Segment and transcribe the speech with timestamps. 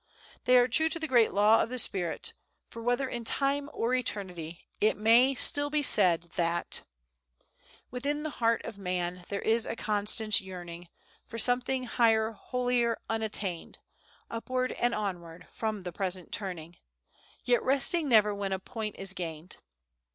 [0.45, 2.33] They are true to the great law of spirit,
[2.71, 6.81] for whether in Time or Eternity, it may still be said that,
[7.91, 10.89] "Within the heart of man there is a constant yearning
[11.23, 13.77] For something higher, holier, unattained,
[14.27, 16.77] Upward and onward, from the present turning,
[17.43, 19.57] Yet resting never when a point is gained.